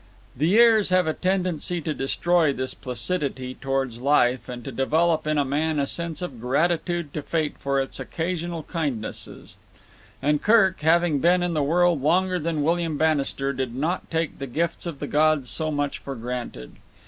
The 0.35 0.47
years 0.47 0.89
have 0.89 1.05
a 1.05 1.13
tendency 1.13 1.79
to 1.81 1.93
destroy 1.93 2.51
this 2.53 2.73
placidity 2.73 3.53
towards 3.53 3.99
life 4.01 4.49
and 4.49 4.63
to 4.65 4.71
develop 4.71 5.27
in 5.27 5.37
man 5.47 5.77
a 5.77 5.85
sense 5.85 6.23
of 6.23 6.41
gratitude 6.41 7.13
to 7.13 7.21
fate 7.21 7.59
for 7.59 7.79
its 7.79 7.99
occasional 7.99 8.63
kindnesses; 8.63 9.57
and 10.19 10.41
Kirk, 10.41 10.79
having 10.81 11.19
been 11.19 11.43
in 11.43 11.53
the 11.53 11.61
world 11.61 12.01
longer 12.01 12.39
than 12.39 12.63
William 12.63 12.97
Bannister, 12.97 13.53
did 13.53 13.75
not 13.75 14.09
take 14.09 14.39
the 14.39 14.47
gifts 14.47 14.87
of 14.87 14.97
the 14.97 15.05
gods 15.07 15.51
so 15.51 15.69
much 15.69 15.99
for 15.99 16.15
granted. 16.15 16.77